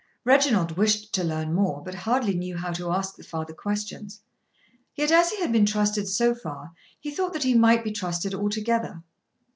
[0.25, 4.21] Reginald wished to learn more but hardly knew how to ask the father questions.
[4.95, 8.33] Yet, as he had been trusted so far, he thought that he might be trusted
[8.33, 9.03] altogether.